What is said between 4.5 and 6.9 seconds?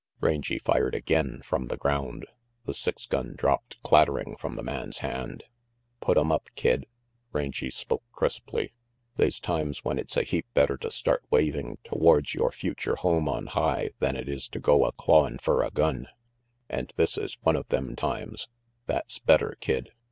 the man's hand. "Put 'em up, Kid,"